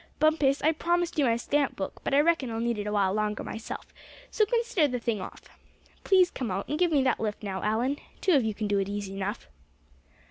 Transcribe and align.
Bumpus, 0.17 0.63
I 0.63 0.71
promised 0.71 1.19
you 1.19 1.25
my 1.25 1.35
stamp 1.35 1.75
book; 1.75 2.01
but 2.03 2.11
I 2.15 2.21
reckon 2.21 2.49
I'll 2.49 2.59
need 2.59 2.79
it 2.79 2.87
a 2.87 2.91
while 2.91 3.13
longer 3.13 3.43
myself, 3.43 3.93
so 4.31 4.47
consider 4.47 4.87
the 4.87 4.97
thing 4.97 5.21
off. 5.21 5.43
Please 6.03 6.31
come 6.31 6.49
out, 6.49 6.67
and 6.67 6.79
give 6.79 6.91
me 6.91 7.03
that 7.03 7.19
lift 7.19 7.43
now, 7.43 7.61
Allan. 7.61 7.97
Two 8.19 8.33
of 8.33 8.43
you 8.43 8.55
can 8.55 8.67
do 8.67 8.79
it 8.79 8.89
easy 8.89 9.13
enough." 9.15 9.47